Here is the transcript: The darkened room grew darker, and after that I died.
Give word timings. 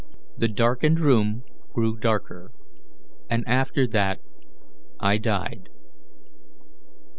The 0.35 0.47
darkened 0.47 0.99
room 0.99 1.43
grew 1.73 1.95
darker, 1.95 2.49
and 3.29 3.47
after 3.47 3.85
that 3.89 4.17
I 4.99 5.19
died. 5.19 5.69